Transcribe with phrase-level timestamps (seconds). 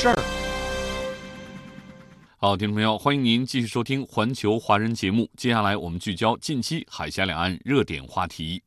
[0.00, 0.18] 事儿。
[2.38, 5.28] 好，听众朋友，欢迎您继续收听《环球华人》节目。
[5.36, 8.62] 接下来我们聚焦近期海峡两岸热点话题。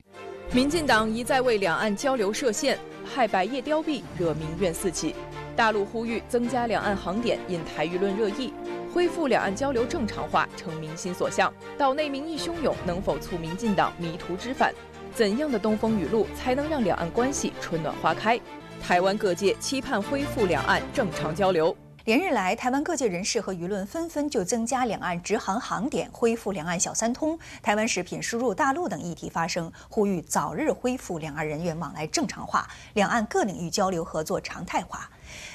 [0.51, 5.15] 民进党一再为两岸交流设限，害百业凋敝，惹民怨四起。
[5.55, 8.53] 大陆呼吁增加两岸航点，引台舆论热议，
[8.93, 11.51] 恢复两岸交流正常化成民心所向。
[11.79, 14.71] 岛内民意汹涌，能否促民进党迷途知返？
[15.15, 18.39] 怎样的东风雨露才能让两岸关系春暖花开？
[18.83, 21.73] 台湾各界期盼恢复两岸正常交流。
[22.03, 35.09] 连日来，台湾各界人士和舆论纷纷就增加两岸直航航点、恢复两岸小三通、台湾食品输入大陆等议题发声，呼吁早日恢复两岸人员往来正常化，两岸各领域交流合作常态化。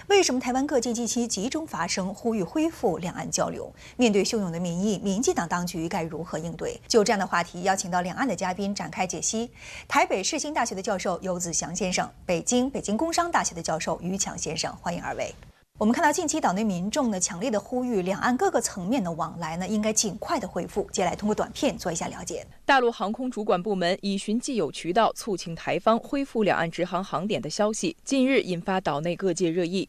[0.08, 3.72] 为什么台湾各界近期集中发声，呼吁恢复两岸交流？
[3.96, 6.80] 面对汹涌的民意，民进党当局该如何应对？
[6.88, 9.50] 就这样的话题，邀请到两岸的嘉宾展开解析。
[9.86, 15.34] 台北世新大学的教授游子祥先生，北京北京工商大学的教授于强先生，欢迎二位。
[15.78, 20.82] 我们看到近期岛内民众呢强烈的呼吁，两岸各个层面的往来呢应该尽快的恢复。
[20.90, 22.44] 接下来通过短片做一下了解。
[22.64, 29.88] 大陆航空主管部门已寻既有渠道促请台方恢复两岸直航航点的消息，近日引发岛内各界热议。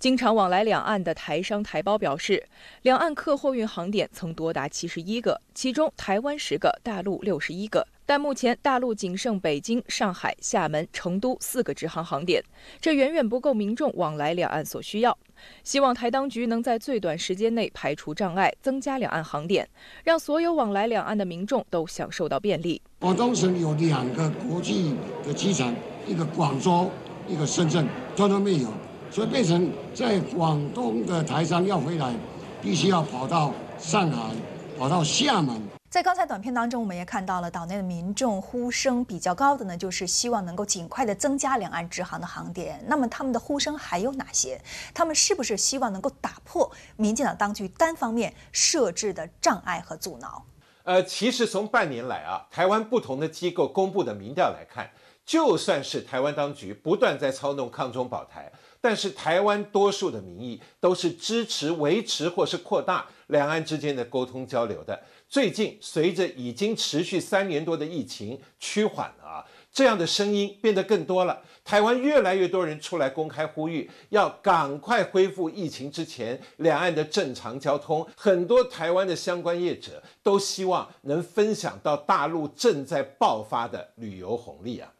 [0.00, 2.42] 经常往来两岸的台商台胞表示，
[2.80, 7.86] 两岸客货运航点曾多达七十一个，其中台湾十个，大陆六十一个。
[8.06, 12.42] 但目前大陆仅剩北京、上海、厦门、成都四个直航航点，
[12.80, 15.16] 这远远不够民众往来两岸所需要。
[15.62, 19.68] 希望台当局能在最短时间内排除障碍，增加两岸航点，
[20.02, 22.80] 让所有往来两岸的民众都享受到便利。
[23.00, 24.94] 广东省有两个国际
[25.26, 25.74] 的机场，
[26.06, 26.90] 一个广州，
[27.28, 28.72] 一个深圳，通通没有，
[29.10, 32.14] 所以变成在广东的台商要回来，
[32.62, 34.30] 必须要跑到上海，
[34.78, 35.60] 跑到厦门。
[35.90, 42.80] 在刚才短片当中，我们也看到了岛内的民众呼声比较高的呢，就是希望能够尽快的增加两岸直航的航点。
[42.86, 44.62] 那么他们的呼声还有哪些？
[44.94, 50.44] 他们是不是希望能够打破民进党当局单方面设置的障碍和阻挠？
[50.84, 54.88] 呃，其实从半年来啊，台湾不同的机构公布的民调来看，
[55.26, 64.98] 就算是台湾当局不断在操弄抗中保台，但是台湾多数的民意都是支持维持或是扩大两岸之间的沟通交流的。
[65.28, 71.40] 最近，随着已经持续三年多的疫情趋缓了啊，这样的声音变得更多了。
[71.64, 78.04] 台湾越来越多人出来公开呼吁，要赶快恢复疫情之前两岸的正常交通。
[78.16, 84.92] 很多台湾的相关业者都希望能分享到大陆正在爆发的旅游红利啊。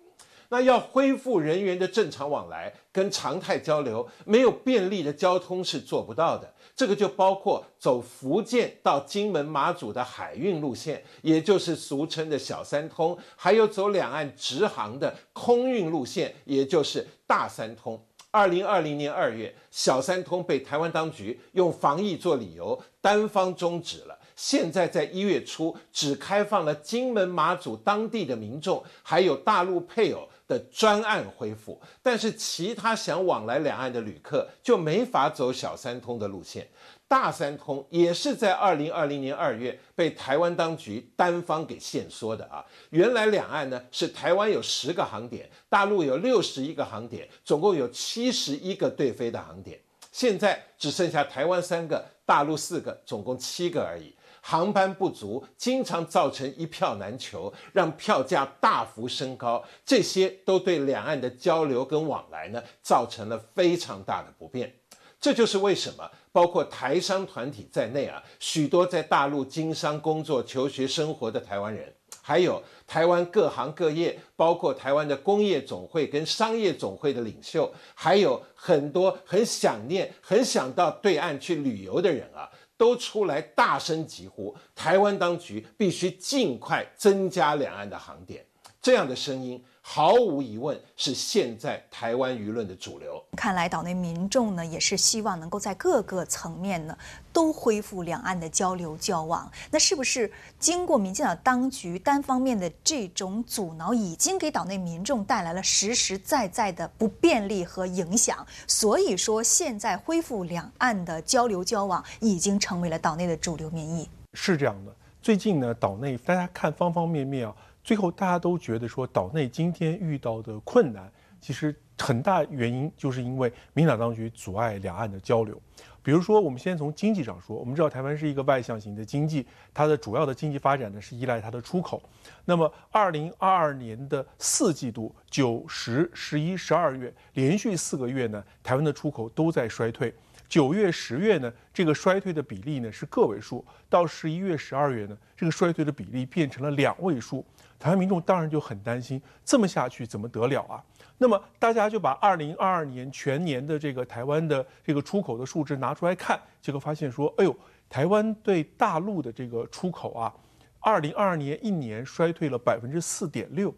[0.51, 6.53] 那要恢复人员的正常往来跟常态交流，没有便利的交通是做不到的。
[6.77, 18.03] 这个就包括走福建到金门马祖的海运路线，也就是俗称的小三通，还有走两岸直航的空运路线，也就是大三通。
[18.33, 24.19] 二零二零年二月，小三通被台湾当局用防疫做理由单方终止了。
[24.37, 30.29] 现在在一月初，只开放了金门马祖当地的民众，还有大陆配偶。
[30.51, 36.67] 的专案恢复，但是其他想往来两岸的旅客就没法走小三通的路线。
[37.07, 42.65] 大三通也是在二零二零年二月被台湾当局单方给限缩的啊。
[42.91, 49.79] 原来两岸呢是台湾有十个航点，大陆有六十一个航点，总共有七十一个对飞的航点，
[50.11, 54.13] 现在只剩下台湾三个，大陆四个，总共七个而已。
[54.41, 64.75] 航班不足，经常造成一票难求，让票价大幅升高，这些都对两岸的交流跟往来呢，造成了非常大的不便。
[65.21, 82.49] 这就是为什么，包括台商团体在内啊，许多在大陆经商、工作、求学、生活的台湾人，还有台湾各行各业，包括台湾的工业总会跟商业总会的领袖，还有很多很想念、很想到对岸去旅游的人啊。
[82.81, 88.43] 都出来大声疾呼，台湾当局必须尽快增加两岸的航点。
[88.83, 89.63] 这样的声音。
[89.83, 93.21] 毫无疑问是现在台湾舆论的主流。
[93.35, 96.97] 看来岛内民众呢也是希望能够在各个层面呢
[97.33, 99.51] 都恢复两岸的交流交往。
[99.71, 108.47] 那是不是经过民进党当局单方面的这种阻挠，已经给岛内民众带来了实实在在的不便利和影响？
[108.69, 114.09] 所以说现在恢复两岸的交流交往已经成为了岛内的主流民意。
[114.35, 117.57] 是这样的，最近呢岛内大家看方方面面啊。
[117.83, 121.11] 最后，大家都觉得说，岛内今天遇到的困难，
[121.41, 125.61] 其实很大原因就是因为民党当局阻碍两岸的交流。
[126.03, 132.03] 比如说，我们先从经济上说，我们知道台湾是一个外向型的经济，它的主要的经济发展呢是依赖它的出口。
[132.47, 140.15] 那么，二零二二年的四季度，九、十、十一、十二月连续四个月呢，台湾的出口都在衰退。
[140.49, 147.45] 九月、十月呢，这个衰退的比例呢是个位数；到十一月、十二月呢，这个衰退的比例变成了两位数。
[147.81, 150.85] 台湾民众当然就很担心，这么下去怎么得了啊？
[151.17, 157.57] 那么大家就把二零二二年全年的这个台湾的这个出口的数值拿出来看，结果发现说，哎呦，
[157.89, 160.33] 台湾对大陆的这个出口啊，
[160.79, 163.75] 二零二二年一年衰退了百分之四点六。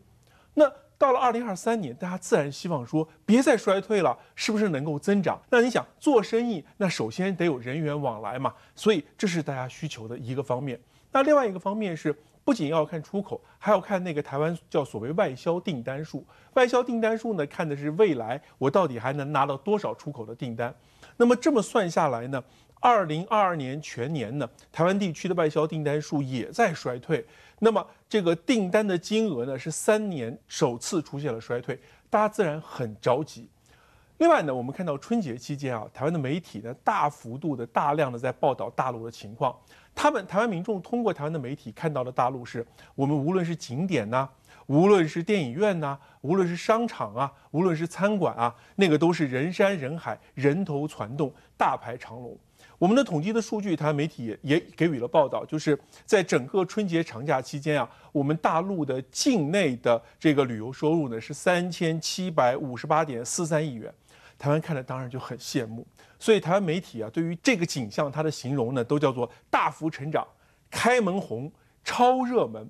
[0.54, 5.40] 那到了二零二三年，大家自然希望说，别再衰退了，是不是能够增长？
[5.48, 10.80] 那你想做生意，那首先得有人员往来嘛，所以这是大家需求的一个方面。
[11.12, 12.12] 那另外一个方面是。
[12.44, 16.26] 不仅要看出口，还要看那个台湾叫所谓外销订单数。
[16.54, 20.74] 外销订单数呢，看的是未来我到底还能拿到多少出口的订单。
[21.16, 22.42] 那么这么算下来呢，
[22.80, 27.24] 二零二二年全年呢，台湾地区的外销订单数也在衰退。
[27.60, 31.78] 那么这个订单的金额呢，是三年首次出现了衰退，
[32.10, 33.48] 大家自然很着急。
[34.22, 39.52] 另外呢，我们看到春节期间啊，台湾的媒体呢，大幅度的、大量的在报道大陆的情况。
[39.96, 42.64] 他们台湾民众通过台湾的媒体看到的大陆是，
[42.94, 44.28] 我们无论是景点呐，
[44.68, 52.38] 无论是电影院呐，无论是商场啊，无论是餐馆啊，那个都是人山人海，人头攒动，大排长龙。
[52.78, 55.76] 我们的统计的数据，台湾媒体也也给予了报道，就是
[56.06, 63.92] 在整个春节长假期间啊，我们大陆的境内的这个旅游收入呢是三千七百五十八点四三亿元。
[64.42, 65.86] 台湾看了当然就很羡慕，
[66.18, 70.26] 所以台湾媒体啊，对于这个景象，它的形容呢，都叫做大幅成长、
[70.68, 71.48] 开门红、
[71.84, 72.68] 超热门。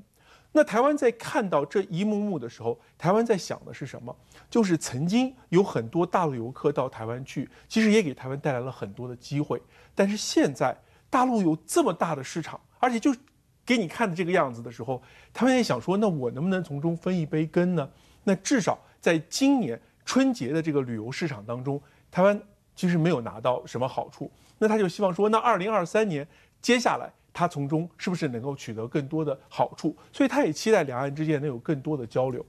[0.52, 4.14] 那台湾在看到这一幕幕的时候，台湾在想的是什么？
[4.50, 9.58] 就是曾经有很多大陆游客到台湾去，其实也给台湾带来了很多的机会。
[9.94, 10.76] 但是现在
[11.08, 13.16] 大陆有这么大的市场，而且就
[13.64, 15.02] 给你看的这个样子的时候，
[15.32, 17.88] 台湾也想说，那我能不能从中分一杯羹呢？
[18.24, 19.80] 那至少在今年。
[20.04, 22.40] 春节的这个旅游市场当中，台湾
[22.74, 26.26] 其实没有拿到什么好处，那他就希望说，那二零二三年
[26.60, 29.96] 接下来他从中是不是能够取得更多的好处？
[30.12, 32.44] 所以他也期待两岸之间能有更多的交流。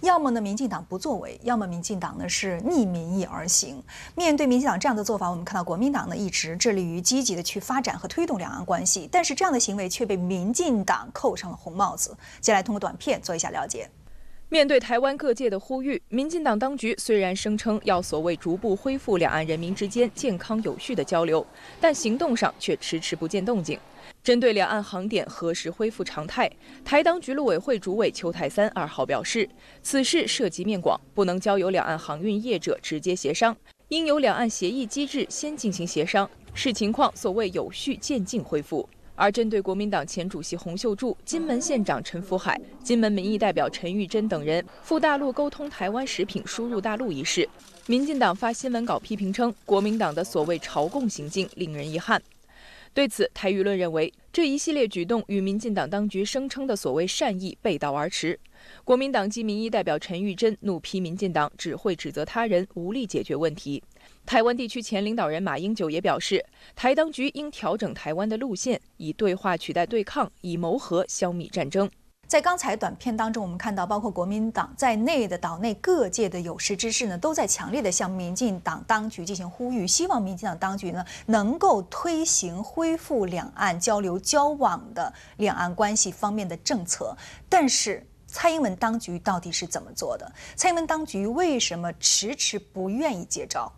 [0.00, 3.82] 要么呢，民进党不作为；要么民进党呢是逆民意而行。
[4.16, 12.16] 面对民进党这样的做法，我们看到国民党呢一直致力于积极的去发展和推动两岸关系，但是这样的行为却被民进党扣上了红帽子。
[12.40, 13.90] 接下来通过短片做一下了解。
[14.52, 21.46] 面对台湾各界的呼吁，民进党当局虽然声称要所谓逐步恢复两岸人民之间健康有序的交流，
[21.80, 23.78] 但行动上却迟迟不见动静。
[24.24, 26.50] 针对两岸航点何时恢复常态，
[26.84, 29.48] 台当局陆委会主委邱泰三二号表示，
[29.84, 33.56] 此事涉及面广，不能交由两岸航运业者直接协商，
[33.90, 38.88] 应由两岸协议机制先进行协商，视情况所谓有序渐进恢复。
[39.20, 47.46] 而针对国民党前主席洪秀柱、金门县长陈福海、金门民意代表陈玉珍等人赴大陆沟通台湾食品输入大陆一事，
[47.86, 52.22] 民进党发新闻稿批评称，国民党的所谓朝贡行径令人遗憾。
[52.94, 58.40] 对此，台舆论认为这一系列举动与民进党当局声称的所谓善意背道而驰。
[58.84, 63.82] 国民党及民意代表陈玉珍怒批民进党只会指责他人，无力解决问题。
[64.26, 66.44] 台湾地区前领导人马英九也表示，
[66.76, 71.90] 台当局应调整台湾的路线，以对话取代对抗，以谋和消弭战争。
[72.28, 87.16] 在刚才短片当中，我们看到，包括国民党在内的岛内各界的有识之士呢，都在强烈的向民进党当局进行呼吁，希望民进党当局呢能够推行恢复两岸交流交往的两岸关系方面的政策。
[87.48, 90.32] 但是，蔡英文当局到底是怎么做的？
[90.54, 93.72] 蔡英文当局为什么迟迟不愿意接招？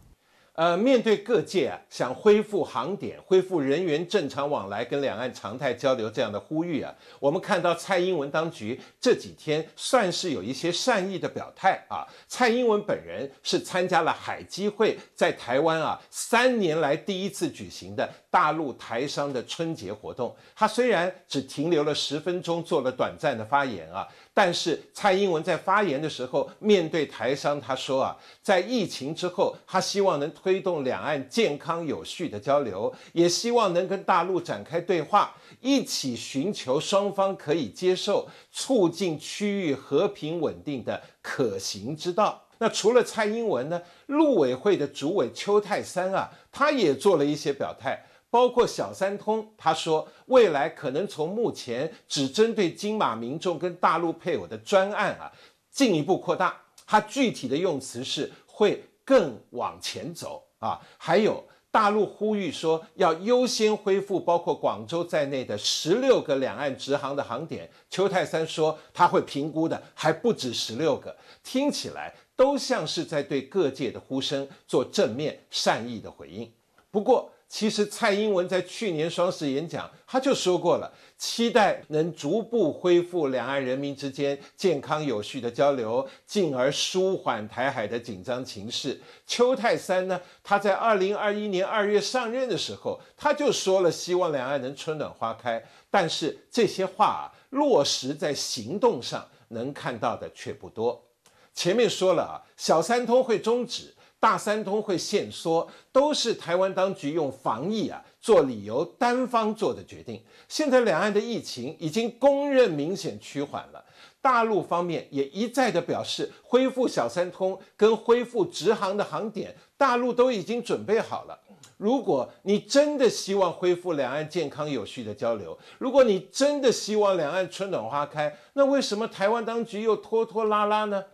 [0.55, 12.07] 呃，面对各界啊想恢复航点、恢复人员正常往来、跟两岸常态交流这样的呼吁啊，我们看到蔡英文当局这几天算是有一些善意的表态啊。
[12.29, 20.35] 蔡英文本人是参加了海基会在台湾啊三年来第一次举行的大陆台商的春节活动。
[20.57, 42.43] 他虽然只停留了十分钟，做了短暂的发言啊，但是蔡英文在发言的时候，面对台商，他说啊，在疫情之后，他希望能推动两岸健康有序的交流，也希望能跟大陆展开对话，一起寻求双方可以接受、促进区域和平稳定的可行之道。
[42.57, 48.03] 那除了蔡英文呢，陆委会的主委邱泰三啊，他也做了一些表态。
[48.33, 55.31] 包括小三通，他说未来可能从目前只针对金马民众跟大陆配偶的专案啊，
[55.71, 56.59] 进一步扩大。
[56.87, 60.81] 他具体的用词是会更往前走啊。
[60.97, 67.71] 还有大陆呼吁说要优先恢复包括广州在内的十六个两岸直航的航点。
[67.91, 76.51] 邱泰三说他会评估的还不止十六个，听起来都像是在对各界的呼声做正面善意的回应。
[76.91, 77.31] 不过。
[77.53, 88.99] 其实蔡英文在去年双十演讲，他就说过了，期待能逐步恢复两岸人民之间健康有序的交流，进而舒缓台海的紧张情势。
[89.27, 95.63] 邱泰三呢，他在二零二一年二月上任的时候，他就说了，希望两岸能春暖花开。
[95.91, 101.05] 但是这些话啊，落实在行动上，能看到的却不多。
[101.53, 103.93] 前面说了啊，小三通会终止。
[104.23, 110.23] 大三通会限缩，都是台湾当局用防疫啊做理由单方做的决定。
[110.47, 113.85] 现在两岸的疫情已经公认明显趋缓了，
[114.21, 121.37] 大陆方面也一再的表示恢复小三通跟恢复直航的航点，大陆都已经准备好了。
[121.77, 131.05] 如果你真的希望恢复两岸健康有序的交流，如果你真的希望两岸春暖花开，那为什么台湾当局又拖拖拉拉呢？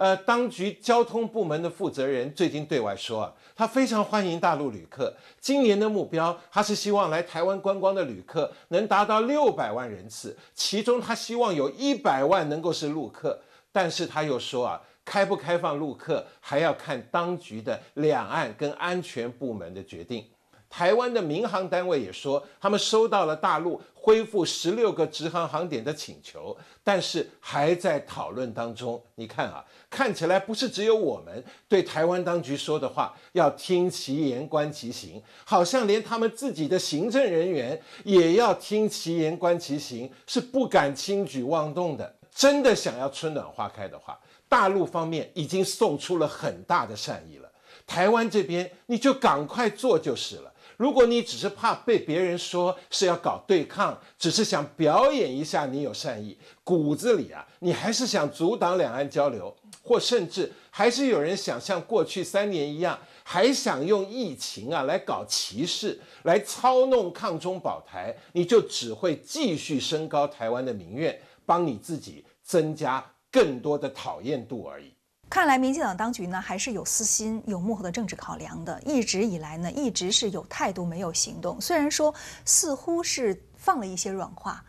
[0.00, 5.14] 呃，当局交通部门的负责人最近对外说啊，他非常欢迎大陆旅客。
[5.38, 13.38] 今年的目标，他是希望来台湾观光的旅客能达到六百万人次，其中他希望有一百万能够是陆客。
[13.70, 20.24] 但是他又说啊，开不开放陆客还要看当局的两岸跟安全部门的决定。
[20.70, 29.00] 台湾的民航单位也说，他们收到了大陆恢复十六个直航航点的请求，但是还在讨论当中。
[29.16, 42.16] 你看啊，看起来不是只有我们对台湾当局说的话要听其言观其行，好像连他们自己的行政人员也要听其言观其行，是不敢轻举妄动的。
[42.34, 47.50] 真的想要春暖花开的话，大陆方面已经送出了很大的善意了，
[47.86, 50.50] 台湾这边你就赶快做就是了。
[50.80, 74.94] 如果你只是怕被别人说是要搞对抗，只是想表演一下你有善意，骨子里啊，你还是想阻挡两岸交流，或甚至还是有人想像过去三年一样，还想用疫情啊来搞歧视，来操弄抗中保台，你就只会继续升高台湾的民怨，帮你自己增加更多的讨厌度而已。
[75.30, 78.82] 看来，民进党当局呢还是有私心、有幕后的政治考量的。
[78.84, 81.60] 一直以来呢，一直是有态度没有行动。
[81.60, 82.12] 虽然说
[82.44, 84.60] 似乎是放了一些软话，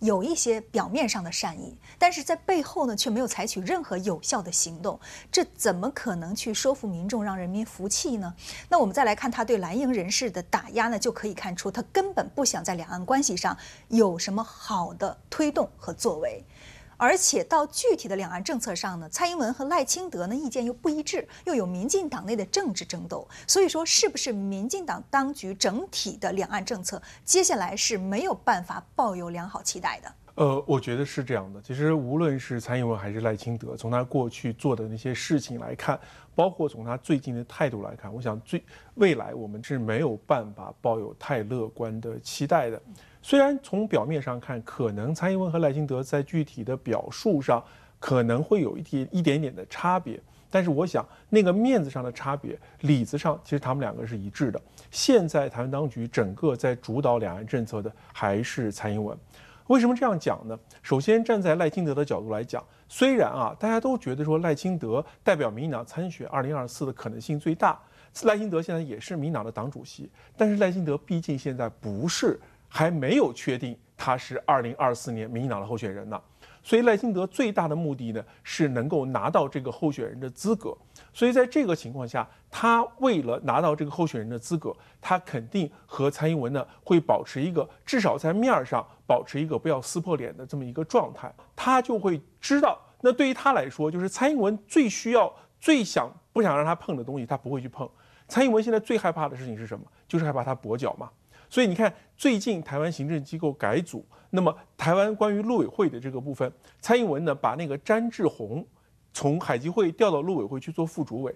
[0.00, 4.98] 有一些表面上的善意，但是在背后呢却没有采取任何有效的行动。
[5.30, 8.34] 这怎么可能去说服民众、让人民服气呢？
[8.68, 13.56] 那我们再来看他对蓝营人士的打压呢，就可以看出他根本不想在两岸关系上
[13.86, 16.44] 有什么好的推动和作为。
[16.98, 30.12] 而且到具体的两岸政策上呢，蔡英文和赖清德呢意见又不一致，又有民进党内的政治争斗，所以说是不是民进党当局整体的两岸政策，接下来是没有办法抱有良好期待的？
[30.34, 31.60] 呃，我觉得是这样的。
[31.62, 35.98] 其实无论是蔡英文还是赖清德，从他过去做的那些事情来看，
[36.34, 38.62] 包括从他最近的态度来看，我想最
[38.94, 42.80] 未来我们是没有办法抱有太乐观的期待的。
[43.20, 47.62] 虽然从表面上看，可能蔡英文和赖清德在具体的表述上
[47.98, 54.60] 可能会有一点一点点的差别，但是我想那个面子上的差别，里子上其实他们两个是一致的。
[54.90, 59.16] 现在台湾当局整个在主导两岸政策的还是蔡英文。
[59.66, 60.58] 为什么这样讲呢？
[60.82, 67.78] 首先站在赖清德的角度来讲，虽然啊大家都觉得说赖清德代表民进党参选二零二四的可能性最大，
[68.22, 72.40] 赖清德现在也是民进党的党主席，但是赖清德毕竟现在不是。
[72.68, 76.20] 还没有确定他是二零二四年民进党的候选人呢，
[76.62, 80.76] 所以赖清德最大的目的呢是能够拿到这个候选人的资格。
[81.12, 91.34] 所以在这个情况下，他为了拿到这个候选人的资格，他肯定和蔡英文呢会保持一个至少在面儿上保持一个不要撕破脸的这么一个状态。
[91.56, 97.88] 他就会知道，那对于他来说，就是蔡英文最需要、最想不想让他碰的东西，他不会去碰。
[98.28, 99.84] 蔡英文现在最害怕的事情是什么？
[100.06, 101.10] 就是害怕他跛脚嘛。
[101.48, 108.66] 所以你看，最近台湾行政机构改组，那么台湾关于陆委会的这个部分，蔡英文呢把那个詹志宏
[109.12, 111.34] 从海基会调到陆委会去做副主委。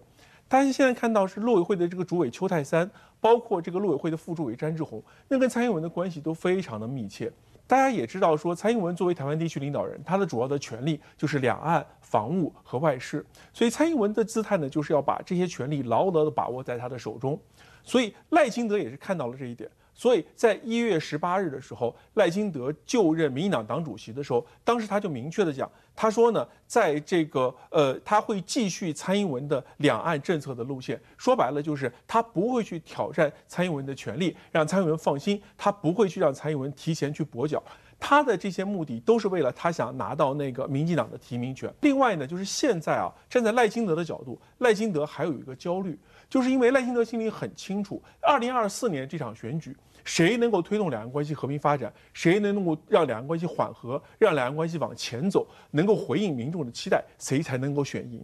[0.49, 2.91] 大家现在看到是陆委会的这个主委邱泰三，
[3.21, 7.33] 包括这个陆委会的副主委詹志宏，那跟蔡英文的关系都非常的密切。
[7.67, 17.41] 大家也知道说，蔡英文作为台湾地区领导人，他的主要的权力就是两岸、防务和外事，所以蔡英文的姿态呢，就是要把这些权力牢牢的把握在他的手中。
[17.83, 19.71] 所以赖清德也是看到了这一点。
[20.03, 31.01] 所以在一月十八日的时候，赖清德就任民进党党主席的时候，当时他就明确的讲，他说呢，在这个呃，他会继续蔡英文的两岸政策的路线。
[31.17, 37.63] 说白了就是他不会去挑战蔡英文的权利，让蔡英文放心，他不会去让蔡英文提前去跛脚。
[38.05, 41.73] 他的这些目的都是为了他想拿到那个民进党的提名权。
[41.83, 45.97] 另外呢，就是现在啊，站在赖清德的角度，赖清德还有一个焦虑。
[46.29, 58.21] 就是因为赖清德心里很清楚，二零二四年这场选举，谁能够推动两岸关系和平发展，谁能够让两岸关系缓和，让两岸关系往前走，能够回应民众的期待，谁才能够选赢。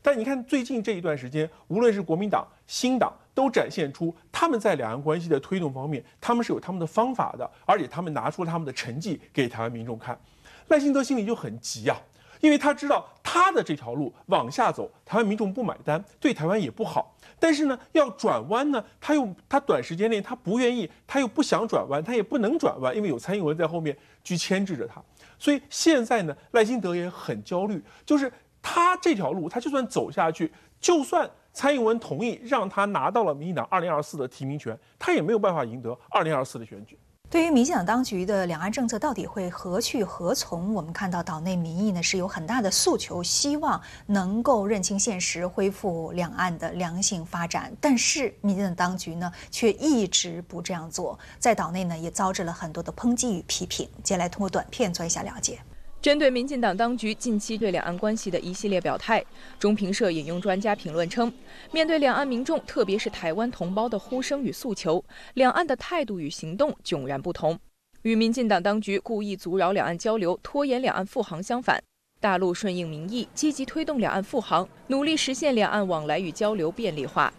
[0.00, 10.18] 但你看最近这一段时间，无论是国民党、新党，都展现出他们在两岸关系的推动方面，他们是有他们的方法的，而且他们拿出了他们的成绩给台湾民众看。
[10.66, 11.96] 赖清德心里就很急啊，
[12.40, 17.16] 因为他知道他的这条路往下走，台湾民众不买单，对台湾也不好。
[17.38, 25.00] 但是呢，要转弯呢，他又他短时间内他不愿意，他又不想转弯，他也不能转弯，因为有蔡英文在后面去牵制着他。
[25.38, 36.96] 所以现在呢，赖清德也很焦虑，就是他这条路，他就算走下去，就算蔡英文同意让他拿到了民进党二零二四的提名权，他也没有办法赢得二零二四的选举。
[37.28, 40.72] 对于民进党当局的两岸政策到底会何去何从？
[40.72, 47.76] 我们看到岛内民意呢是有很大的诉求，希望能够认清现实，恢复两岸的良性发展。
[47.80, 53.88] 但是民进党当局呢却一直不这样做，在岛内呢也遭致了很多的抨击与批评。
[54.04, 55.58] 接下来通过短片做一下了解。
[56.00, 59.24] 针对民进党当局近期对两岸关系的一系列表态，
[59.58, 61.32] 中评社引用专家评论称，
[61.72, 67.58] 面对两岸民众，特别是台湾同胞的呼声与诉求，两岸的态度与行动迥然不同。
[68.02, 71.82] 与民进党当局故意阻扰两岸交流、拖延两岸复航相反，
[72.20, 77.32] 大陆顺应民意，积极推动两岸复航，努力实现两岸往来与交流便利化。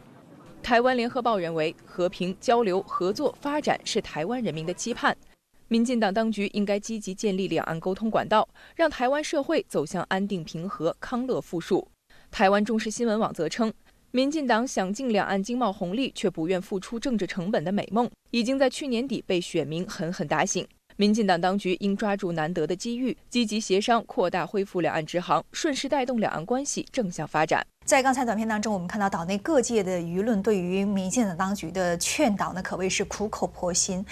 [0.62, 5.16] 台湾联合报认为，和平、交流、合作、发展是台湾人民的期盼。
[5.72, 11.88] 民进党当局应该积极建立两岸沟通管道，让台湾社会走向安定平和、康乐富庶。
[12.32, 13.72] 台湾中时新闻网则称，
[14.10, 20.68] 民进党想尽两岸经贸红利却不愿付出政治成本的美梦，已经在去年底被选民狠狠打醒。
[20.96, 27.64] 民进党当局应抓住难得的机遇，积极协商扩大恢复两岸直航，顺势带动两岸关系正向发展。
[27.90, 34.06] 在刚才短片当中，我们看到岛内各界的舆论对于民进党当局的劝导呢，可谓是苦口婆心，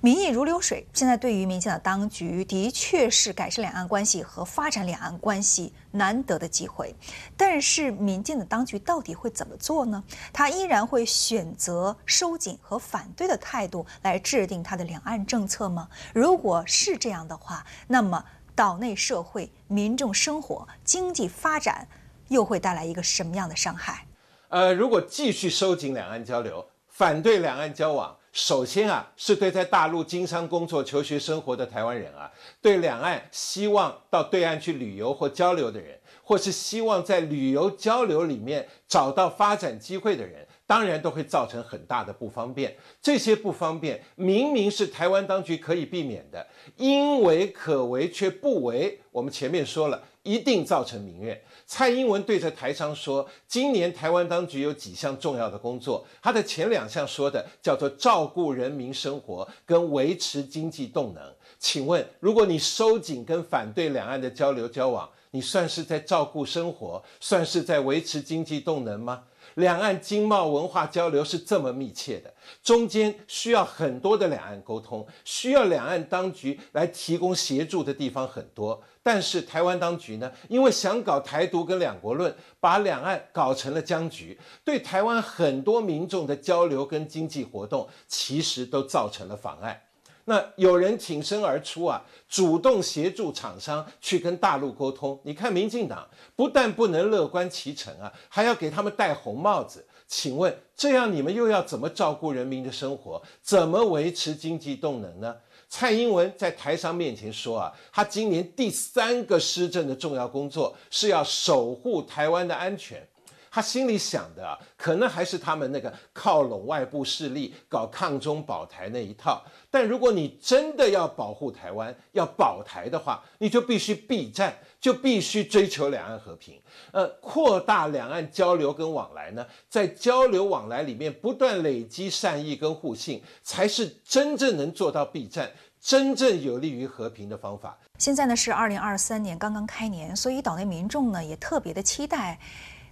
[0.00, 0.84] 民意如流水。
[0.92, 6.92] 现在对于民进党当局，的确是改善两岸关系和发展两岸关系难得的机会。
[7.36, 10.02] 但是，民进党当局到底会怎么做呢？
[10.32, 15.88] 他依然会选择收紧和反对的态度来制定他的两岸政策吗？
[16.12, 18.24] 如果是这样的话，那么
[18.56, 21.86] 岛内社会、民众生活、经济发展。
[22.30, 24.06] 又会带来一个什么样的伤害？
[24.48, 32.30] 呃，如果继续收紧两岸交流，反对两岸交往，首先啊，是对在大陆经商、工作、求学、生活的台湾人啊，
[32.62, 42.76] 对两岸希望到对岸去旅游或交流的人，或是希望在旅游交流里面找到发展机会的人，当然都会造成很大的不方便。
[43.02, 49.00] 这些不方便明明是台湾当局可以避免的，因为可为却不为。
[49.10, 50.00] 我们前面说了。
[50.22, 51.40] 一定造成民怨。
[51.66, 61.22] 蔡英文对着台商说：“今年台湾当局有几项重要的工作，他的前两项说的叫做照顾人民生活跟维持经济动能。
[61.58, 69.22] 请问，如果你收紧跟反对两岸的交流交往，你算是在照顾生活，算是在维持经济动能吗？
[69.54, 72.32] 两岸经贸文化交流是这么密切的，
[72.62, 89.84] 中间需要很多的两岸沟通，需要两岸当局来提供协助的地方很多。”但是台湾当局呢，因为想搞台独跟两国论，把两岸搞成了僵局，对台湾很多民众的交流跟经济活动，其实都造成了妨碍。
[90.30, 95.18] 那有人挺身而出啊，主动协助厂商去跟大陆沟通。
[95.24, 99.84] 你看民进党不但不能乐观其成啊，还要给他们戴红帽子。
[100.06, 105.34] 请问这样你们又要怎么照顾人民的生活，怎么维持经济动能呢？
[105.68, 113.04] 蔡英文在台商面前说啊，他今年第三个施政的重要工作是要守护台湾的安全。
[113.50, 119.42] 他心里想的，可能还是他们那个靠拢外部势力、搞抗中保台那一套。
[119.70, 126.60] 但如果你真的要保护台湾、要保台的话，你就必须避战，就必须追求两岸和平。
[126.92, 137.76] 呃，扩大两岸交流跟往来呢，在交流往来里面不断累积善意跟互信，才是真正能做到避战、真正有利于和平的方法。
[137.98, 142.38] 现在呢是二零二三年刚刚开年，所以岛内民众呢也特别的期待。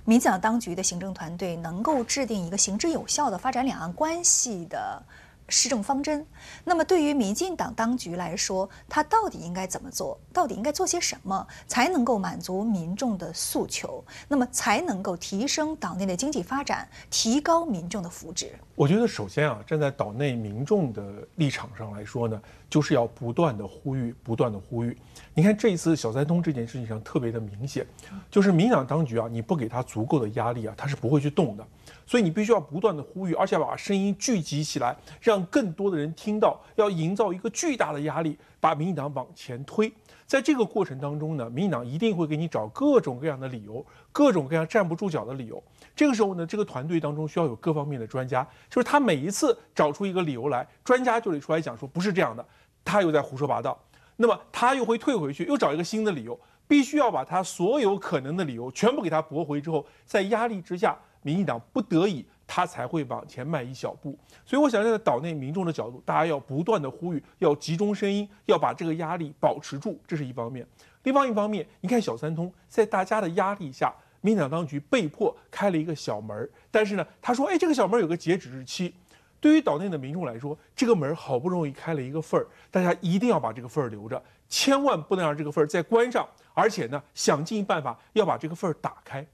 [0.09, 5.03] 民进党当局的行政团队能够制定一个行之有效的发展两岸关系的
[5.49, 6.27] 施政方针。
[6.65, 10.19] 那么，对于民进党当局来说，他到底应该怎么做？
[10.33, 14.03] 到底应该做些什么，才能够满足民众的诉求？
[14.29, 18.49] 那么，才能够提升岛内的经济发展，提高民众的福祉？
[18.75, 21.03] 我觉得，首先啊，站在岛内民众的
[21.35, 24.97] 立场上来说呢，就是要不断的呼吁，不断的呼吁。
[25.35, 27.87] 你看这一次小三通这件事情上特别的明显，
[28.31, 31.67] 就是民进党当局啊，你不给他足够的压力啊，他是不会去动的。
[32.07, 39.93] 所以你必须要不断的呼吁，而且要把声音聚集起来，让更多的人听到，要营造一个巨大的压力，把民进党往前推。
[40.29, 45.61] 在这个过程当中呢，民进党一定会给你找各种各样的理由，各种各样站不住脚的理由。
[45.97, 52.47] 这个时候呢，这个团队当中需要有各方面的专家，就是他每一次找出一个理由来，专家就得出来讲说不是这样的，
[52.85, 53.83] 他又在胡说八道。
[54.17, 64.19] 那么他又会退回去，又找一个新的理由，必须要把他所有可能的理由全部给他驳回之后，在压力之下，民进党不得已，他才会往前迈一小步。
[64.45, 70.67] 所以我想站在岛内民众的角度，大家要不断的呼吁，要集中声音，要把这个压力保持住，这是一方面。
[71.05, 78.93] 另外一方面，你看小三通在大家的压力下，民进党当局被迫开了一个小门儿但是呢，他说，哎，这个小门儿有个截止日期。
[79.41, 89.25] 对于岛内的民众来说，这个门好不容易开了一个缝儿，大家一定要把这个缝儿留着，千万不能让这个缝儿再关上，而且呢，想尽办法要把这个缝儿打开。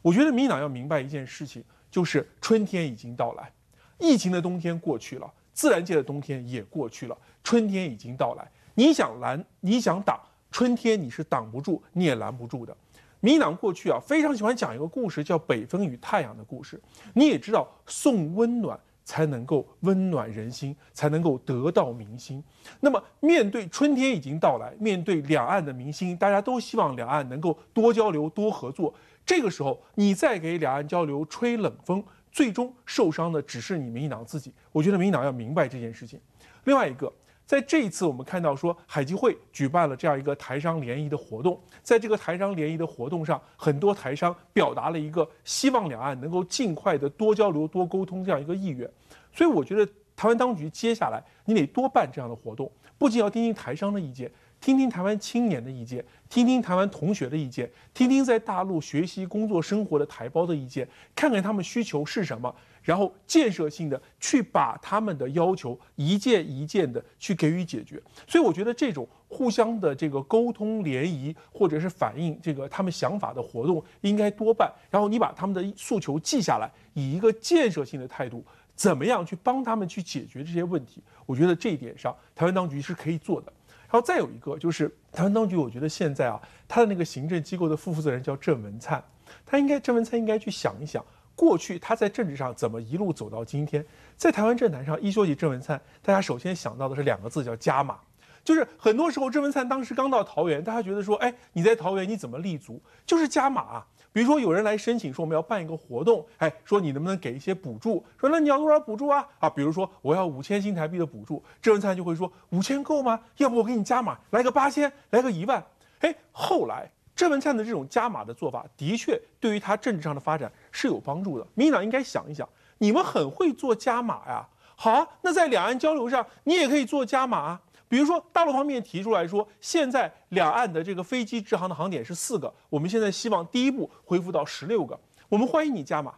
[0.00, 3.52] 我觉得民党要明白一件事情，就是春天已经到来，
[3.98, 8.48] 疫情的冬天过去了，自然界的冬天也过去了，春天已经到来。
[8.74, 10.20] 你想拦，你想挡，
[10.50, 12.76] 春天你是挡不住，你也拦不住的。
[13.20, 16.80] 民党过去啊，非常喜欢讲一个故事，叫《北风与太阳》的故事。
[17.14, 18.78] 你也知道，送温暖。
[19.08, 22.44] 才能够温暖人心，才能够得到民心。
[22.80, 28.92] 那么，面对春天已经到来，面对两岸的民心，大家都希望两岸能够多交流、多合作。
[29.28, 34.54] 这个时候，你再给两岸交流吹冷风，最终受伤的只是你民进党自己。
[34.72, 36.18] 我觉得民进党要明白这件事情。
[36.64, 37.12] 另外一个。
[37.48, 48.86] 在这一次，我们看到说海基会举办了这样一个台商联谊的活动，在这个台商联谊的活动上，很多台商表达了一个希望两岸能够尽快的多交流、多沟通这样一个意愿。
[49.32, 54.30] 所以，我觉得台湾当局接下来你得多办这样的活动，不仅要听听台商的意见，
[54.60, 62.54] 听听台湾青年的意见，听听台湾同学的意见，听听在大陆学习、工作、生活的台胞的意见，看看他们需求是什么。
[62.82, 74.72] 然后建设性的去把他们的要求一件一件的去给予解决，所以我觉得这种互相的这个沟通联谊，或者是反映这个他们想法的活动应该多办。
[74.90, 78.42] 然后你把他们的诉求记下来，以一个建设性的态度，
[78.74, 81.02] 怎么样去帮他们去解决这些问题？
[81.26, 83.52] 我觉得这一点上，台湾当局是可以做的。
[83.90, 89.02] 然后再有一个就是台湾当局，我觉得现在啊，他的那个行政机构的副负责人叫郑文灿，
[89.46, 91.04] 他应该郑文灿应该去想一想。
[91.34, 93.84] 过去他在政治上怎么一路走到今天？
[94.16, 97.98] 在台湾政坛上，一说起郑文灿，大家首先想到的是两个字，叫加码。
[98.44, 102.82] 就是很多时候，郑文灿当时刚到桃园，大家觉得说，哎，你在桃园你怎么立足？
[103.06, 103.84] 就是加码。
[104.12, 108.04] 比如说有人来申请说我们要办一个活动，哎，说你能不能给一些补助？
[108.18, 109.26] 说那你要多少补助啊？
[109.38, 113.20] 啊，比如说我要五千新台币的补助，郑文灿就会说五千够吗？
[113.36, 115.64] 要不我给你加码，来个八千，来个一万。
[116.00, 116.90] 哎，后来。
[117.16, 121.44] 郑文灿的这种加码的做法，的确对于他政治上的发展是有帮助的。
[121.54, 124.46] 民进党应该想一想，你们很会做加码呀。
[124.76, 127.60] 好啊，那在两岸交流上，你也可以做加码啊。
[127.88, 134.98] 比如说，大陆方面提出来说，现在两岸的这个飞机直航的航点是四个，我们现在希望第一步恢复到十六个，
[135.28, 136.14] 我们欢迎你加码。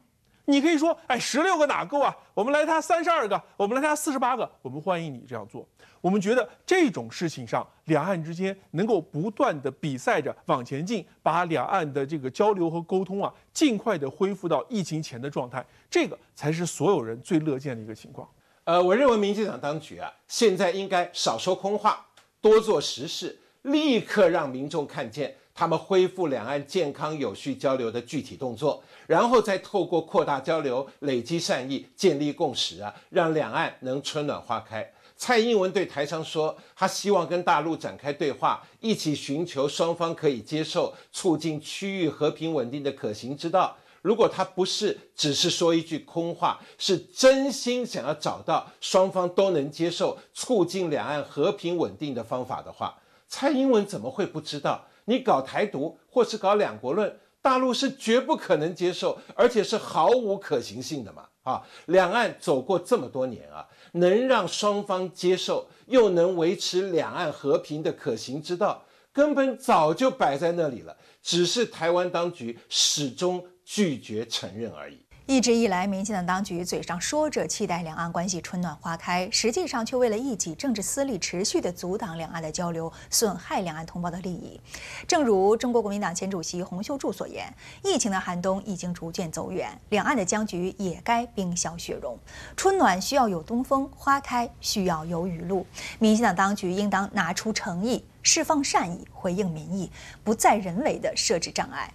[0.47, 2.13] 你可以说，哎，十六个哪够啊？
[2.35, 5.65] 我们来他三十二个，我们来他四十八个，我们欢迎你这样做。
[6.01, 18.29] 我们觉得这种事情上，两岸之间能够不断的比赛着往前进，把两岸的这个交流和沟通啊，尽快的恢复到疫情前的状态，这个才是所有人最乐见的一个情况。
[18.71, 22.07] 呃，我认为民进党当局啊，现在应该少说空话，
[22.41, 25.35] 多做实事，立刻让民众看见。
[25.53, 34.89] 他们恢复两岸健康有序交流的具体动作，然后再透过扩大交流、累积善意、建立共识啊，让两岸能春暖花开。
[35.17, 43.77] 蔡英文对台商说，他希望跟大陆展开对话，一起寻求双方可以接受、促进区域和平稳定的可行之道。
[44.03, 54.87] 如果他不是只是说一句空话，是真心想要找到双方都能接受、促进两岸和平稳定的方法的话，蔡英文怎么会不知道？
[55.05, 61.27] 你搞台独或是搞两国论，大陆是绝不可能接受，而且是毫无可行性的嘛！
[61.43, 73.45] 啊，两岸走过这么多年啊，能让双方接受又能维持两岸和平的可行之道，根本早就摆在那里了，只是台湾当局始终。
[73.73, 74.99] 拒绝承认而已。
[75.27, 84.61] 一直以来，民进党当局嘴上说着期待两岸关系春暖花开，实际上却为了一己政治私利，持续的阻挡两岸的交流，损害两岸同胞的利益。
[85.07, 87.47] 正如中国国民党前主席洪秀柱所言
[87.85, 92.19] ：“疫情的寒冬已经逐渐走远，两岸的僵局也该冰消雪融。
[92.57, 95.65] 春暖需要有东风，花开需要有雨露。
[96.01, 99.89] 民进党当局应当拿出诚意，释放善意，回应民意，
[100.25, 101.89] 不再人为的设置障碍。”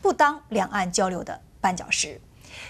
[0.00, 2.20] 不当两岸交流的绊脚石，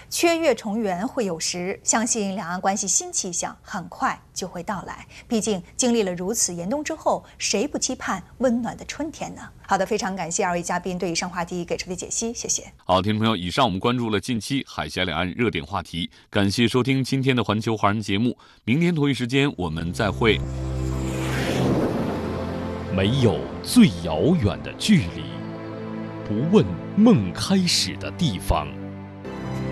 [0.09, 5.05] 缺月重圆会有时，相信两岸关系新气象很快就会到来。
[5.27, 9.41] 毕竟经历了如此严冬之后，谁不期盼温暖的春天呢？
[9.65, 12.71] 好的，非常感谢二位嘉宾对以上话题给出的解析，谢谢。
[12.83, 20.39] 好，听众朋友，以上我们关注了近期海峡两岸热点话题，感谢收听今天的环球华人节目，明天同一时间我们再会。
[22.91, 25.28] 没有最遥远的距离。
[26.29, 26.63] 不问
[26.95, 28.67] 梦开始的地方，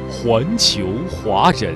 [0.09, 1.75] 环球华人。